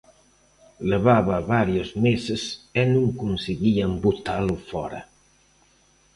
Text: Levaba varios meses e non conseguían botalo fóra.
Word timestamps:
Levaba 0.91 1.37
varios 1.55 1.89
meses 2.05 2.41
e 2.79 2.81
non 2.93 3.05
conseguían 3.21 3.91
botalo 4.05 4.55
fóra. 4.69 5.01